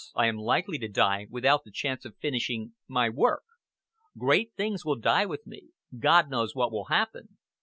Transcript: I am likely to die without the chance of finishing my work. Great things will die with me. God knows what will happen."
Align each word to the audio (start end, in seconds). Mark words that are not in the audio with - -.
I 0.15 0.25
am 0.25 0.37
likely 0.37 0.79
to 0.79 0.87
die 0.87 1.27
without 1.29 1.63
the 1.63 1.69
chance 1.69 2.05
of 2.05 2.17
finishing 2.17 2.73
my 2.87 3.07
work. 3.07 3.43
Great 4.17 4.51
things 4.57 4.83
will 4.83 4.95
die 4.95 5.27
with 5.27 5.45
me. 5.45 5.73
God 5.99 6.27
knows 6.27 6.55
what 6.55 6.71
will 6.71 6.85
happen." 6.85 7.37